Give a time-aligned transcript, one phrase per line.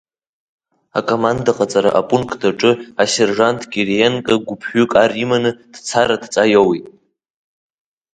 [0.99, 2.71] Акомандаҟаҵара апункт аҿы
[3.03, 6.85] асержант Кириенко гәыԥҩык ар иманы дцарц адҵа иоуит.